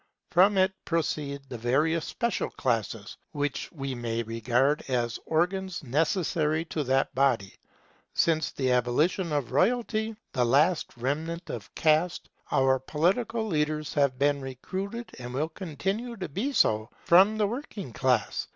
From 0.31 0.57
it 0.57 0.73
proceed 0.83 1.41
the 1.47 1.59
various 1.59 2.05
special 2.05 2.49
classes, 2.49 3.15
which 3.33 3.71
we 3.71 3.93
may 3.93 4.23
regard 4.23 4.81
as 4.87 5.19
organs 5.27 5.83
necessary 5.83 6.65
to 6.73 6.83
that 6.85 7.13
body. 7.13 7.53
Since 8.15 8.51
the 8.51 8.71
abolition 8.71 9.31
of 9.31 9.51
royalty, 9.51 10.15
the 10.33 10.43
last 10.43 10.97
remnant 10.97 11.51
of 11.51 11.69
caste, 11.75 12.29
our 12.51 12.79
political 12.79 13.45
leaders 13.45 13.93
have 13.93 14.17
been 14.17 14.41
recruited, 14.41 15.11
and 15.19 15.35
will 15.35 15.49
continue 15.49 16.17
to 16.17 16.27
be 16.29 16.51
so, 16.51 16.89
from 17.05 17.37
the 17.37 17.45
working 17.45 17.93
class. 17.93 18.47